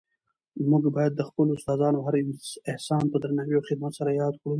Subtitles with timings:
[0.69, 2.15] موږ باید د خپلو استادانو هر
[2.71, 4.49] احسان په درناوي او خدمت سره یاد کړو.